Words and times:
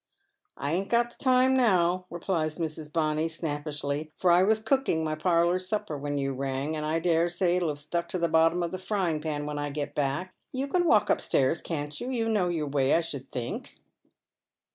"I 0.57 0.71
ain't 0.71 0.89
got 0.89 1.11
the 1.11 1.15
time 1.23 1.55
now," 1.55 2.05
replies 2.09 2.57
Mrs. 2.57 2.91
Bonny, 2.91 3.27
snappishly," 3.27 4.11
for 4.17 4.31
I 4.31 4.41
was 4.41 4.57
cooking 4.59 5.03
my 5.03 5.13
parlour's 5.13 5.67
supper 5.69 5.95
when 5.95 6.17
you 6.17 6.33
rang, 6.33 6.75
and 6.75 6.83
I 6.83 6.97
dare 6.97 7.29
say 7.29 7.55
it'll 7.57 7.69
have 7.69 7.77
stuck 7.77 8.09
to 8.09 8.17
the 8.17 8.27
bottom 8.27 8.63
of 8.63 8.71
the 8.71 8.79
frying 8.79 9.21
pan 9.21 9.45
when 9.45 9.57
1 9.57 9.73
get 9.73 9.93
back. 9.93 10.33
You 10.51 10.67
can 10.67 10.85
walk 10.87 11.11
upstairs, 11.11 11.61
can't 11.61 12.01
you? 12.01 12.09
You 12.09 12.25
know 12.25 12.49
your 12.49 12.65
way, 12.65 12.95
I 12.95 13.01
should 13.01 13.31
think." 13.31 13.75